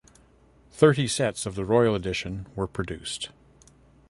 Thirty 0.71 1.07
sets 1.07 1.45
of 1.45 1.53
the 1.53 1.63
Royal 1.63 1.93
edition 1.93 2.47
were 2.55 2.65
produced. 2.65 3.29